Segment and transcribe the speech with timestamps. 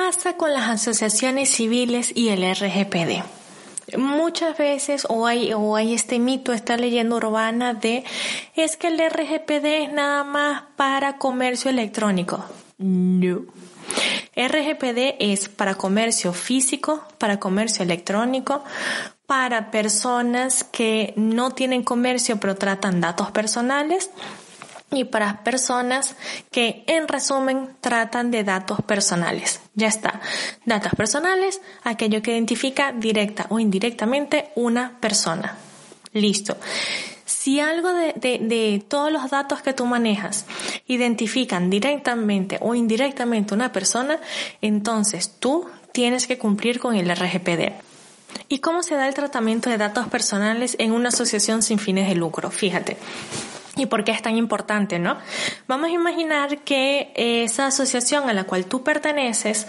[0.00, 3.22] ¿Qué pasa con las asociaciones civiles y el RGPD?
[3.98, 8.02] Muchas veces o hay, o hay este mito, esta leyenda urbana de
[8.56, 12.42] es que el RGPD es nada más para comercio electrónico.
[12.78, 13.42] No.
[14.34, 18.64] RGPD es para comercio físico, para comercio electrónico,
[19.26, 24.10] para personas que no tienen comercio pero tratan datos personales
[24.90, 26.16] y para personas
[26.50, 29.60] que en resumen tratan de datos personales.
[29.74, 30.20] Ya está.
[30.64, 35.56] Datos personales, aquello que identifica directa o indirectamente una persona.
[36.12, 36.56] Listo.
[37.24, 40.46] Si algo de, de, todos los datos que tú manejas
[40.88, 44.18] identifican directamente o indirectamente una persona,
[44.60, 47.72] entonces tú tienes que cumplir con el RGPD.
[48.48, 52.16] ¿Y cómo se da el tratamiento de datos personales en una asociación sin fines de
[52.16, 52.50] lucro?
[52.50, 52.96] Fíjate.
[53.80, 55.16] ¿Y por qué es tan importante, no?
[55.66, 59.66] Vamos a imaginar que esa asociación a la cual tú perteneces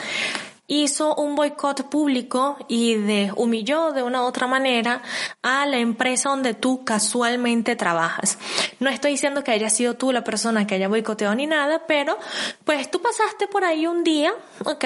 [0.68, 5.02] hizo un boicot público y de, humilló de una u otra manera
[5.42, 8.38] a la empresa donde tú casualmente trabajas.
[8.80, 12.18] No estoy diciendo que haya sido tú la persona que haya boicoteado ni nada, pero
[12.64, 14.86] pues tú pasaste por ahí un día, ¿ok?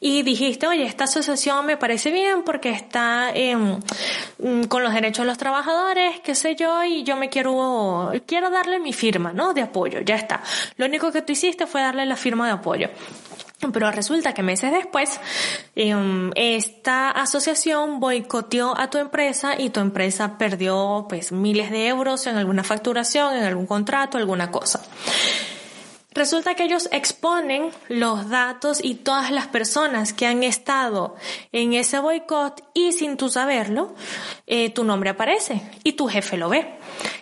[0.00, 5.26] Y dijiste, oye, esta asociación me parece bien porque está mm, con los derechos de
[5.26, 9.52] los trabajadores, qué sé yo, y yo me quiero, quiero darle mi firma, ¿no?
[9.52, 10.42] De apoyo, ya está.
[10.76, 12.88] Lo único que tú hiciste fue darle la firma de apoyo.
[13.72, 15.20] Pero resulta que meses después,
[15.74, 22.26] em, esta asociación boicoteó a tu empresa y tu empresa perdió pues miles de euros
[22.28, 24.80] en alguna facturación, en algún contrato, alguna cosa.
[26.14, 31.14] Resulta que ellos exponen los datos y todas las personas que han estado
[31.52, 33.94] en ese boicot y sin tú saberlo,
[34.46, 36.76] eh, tu nombre aparece y tu jefe lo ve.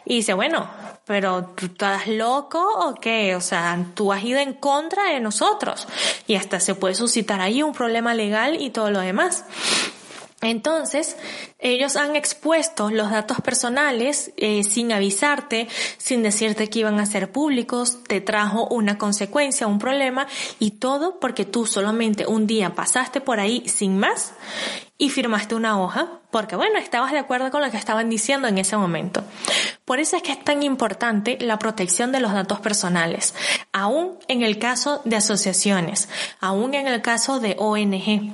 [0.04, 0.70] Y dice, bueno,
[1.06, 3.36] pero tú estás loco o qué?
[3.36, 5.86] O sea, tú has ido en contra de nosotros
[6.26, 9.44] y hasta se puede suscitar ahí un problema legal y todo lo demás.
[10.42, 11.16] Entonces,
[11.58, 15.66] ellos han expuesto los datos personales eh, sin avisarte,
[15.96, 20.26] sin decirte que iban a ser públicos, te trajo una consecuencia, un problema
[20.58, 24.34] y todo porque tú solamente un día pasaste por ahí sin más
[24.98, 28.58] y firmaste una hoja porque bueno, estabas de acuerdo con lo que estaban diciendo en
[28.58, 29.24] ese momento.
[29.86, 33.34] Por eso es que es tan importante la protección de los datos personales,
[33.72, 36.10] aún en el caso de asociaciones,
[36.40, 38.32] aún en el caso de ONG.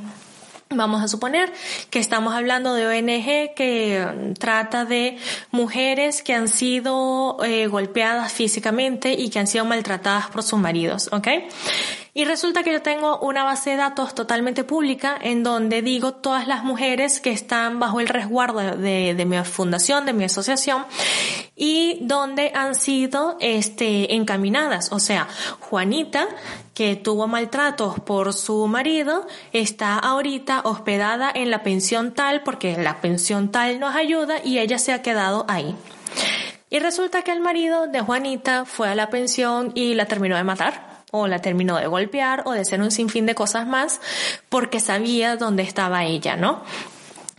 [0.75, 1.53] Vamos a suponer
[1.91, 5.19] que estamos hablando de ONG que trata de
[5.51, 11.09] mujeres que han sido eh, golpeadas físicamente y que han sido maltratadas por sus maridos,
[11.13, 11.29] ¿ok?
[12.15, 16.47] Y resulta que yo tengo una base de datos totalmente pública en donde digo todas
[16.47, 20.85] las mujeres que están bajo el resguardo de, de mi fundación, de mi asociación,
[21.57, 24.93] y donde han sido este, encaminadas.
[24.93, 25.27] O sea,
[25.61, 26.29] Juanita,
[26.75, 33.01] que tuvo maltratos por su marido, está ahorita hospedada en la pensión tal porque la
[33.01, 35.75] pensión tal nos ayuda y ella se ha quedado ahí.
[36.69, 40.45] Y resulta que el marido de Juanita fue a la pensión y la terminó de
[40.45, 44.01] matar o la terminó de golpear o de hacer un sinfín de cosas más
[44.49, 46.63] porque sabía dónde estaba ella, ¿no?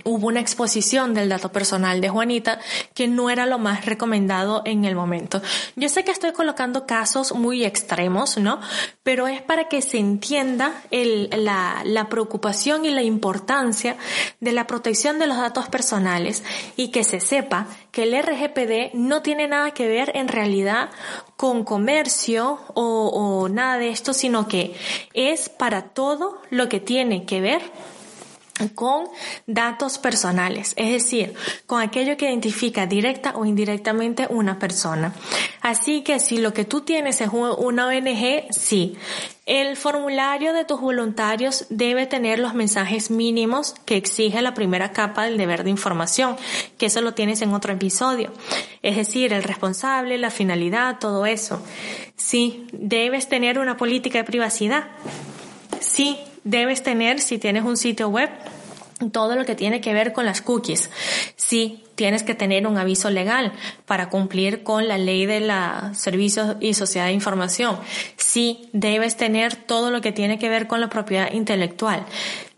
[0.03, 2.59] Hubo una exposición del dato personal de Juanita
[2.93, 5.41] que no era lo más recomendado en el momento.
[5.75, 8.59] Yo sé que estoy colocando casos muy extremos, ¿no?
[9.03, 13.97] Pero es para que se entienda el, la, la preocupación y la importancia
[14.39, 16.43] de la protección de los datos personales
[16.75, 20.89] y que se sepa que el RGPD no tiene nada que ver en realidad
[21.37, 24.75] con comercio o, o nada de esto, sino que
[25.13, 27.61] es para todo lo que tiene que ver
[28.75, 29.05] con
[29.47, 31.33] datos personales, es decir,
[31.65, 35.13] con aquello que identifica directa o indirectamente una persona.
[35.61, 38.95] Así que si lo que tú tienes es una ONG, sí.
[39.45, 45.25] El formulario de tus voluntarios debe tener los mensajes mínimos que exige la primera capa
[45.25, 46.37] del deber de información,
[46.77, 48.31] que eso lo tienes en otro episodio.
[48.83, 51.61] Es decir, el responsable, la finalidad, todo eso.
[52.15, 54.87] Sí, debes tener una política de privacidad.
[55.81, 58.29] Sí, debes tener, si tienes un sitio web,
[59.11, 60.89] todo lo que tiene que ver con las cookies.
[61.35, 63.53] Sí, tienes que tener un aviso legal
[63.85, 67.77] para cumplir con la ley de la servicios y sociedad de información.
[68.17, 72.05] Sí, debes tener todo lo que tiene que ver con la propiedad intelectual.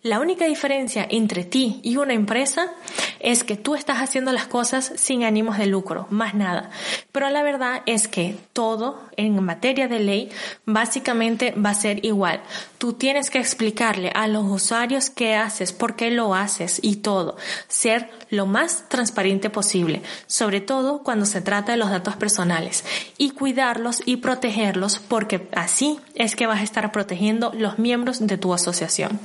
[0.04, 2.72] La única diferencia entre ti y una empresa
[3.20, 6.70] es que tú estás haciendo las cosas sin ánimos de lucro, más nada.
[7.12, 10.30] Pero la verdad es que todo en materia de ley
[10.66, 12.42] básicamente va a ser igual.
[12.78, 17.38] Tú tienes que explicarle a los usuarios qué haces, por qué lo haces y todo.
[17.68, 22.84] Ser lo más transparente posible, sobre todo cuando se trata de los datos personales
[23.18, 28.38] y cuidarlos y protegerlos porque así es que vas a estar protegiendo los miembros de
[28.38, 29.20] tu asociación.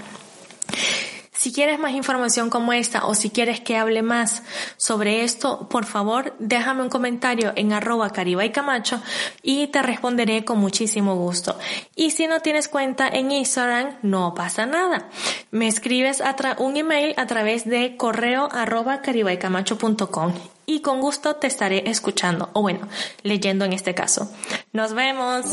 [1.41, 4.43] Si quieres más información como esta o si quieres que hable más
[4.77, 9.01] sobre esto, por favor déjame un comentario en arroba camacho
[9.43, 11.59] y te responderé con muchísimo gusto.
[11.97, 15.09] Y si no tienes cuenta en Instagram, no pasa nada.
[15.51, 16.23] Me escribes
[16.59, 20.35] un email a través de correo arroba caribaycamacho.com
[20.67, 22.87] y con gusto te estaré escuchando o bueno,
[23.23, 24.31] leyendo en este caso.
[24.75, 25.47] Nos vemos.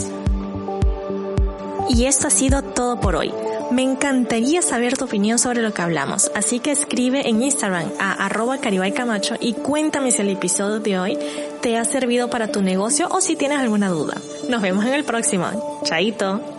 [1.88, 3.31] Y esto ha sido todo por hoy.
[3.71, 8.25] Me encantaría saber tu opinión sobre lo que hablamos, así que escribe en Instagram a
[8.25, 11.17] arroba caribaycamacho y cuéntame si el episodio de hoy
[11.61, 14.21] te ha servido para tu negocio o si tienes alguna duda.
[14.49, 15.81] Nos vemos en el próximo.
[15.83, 16.56] Chaito.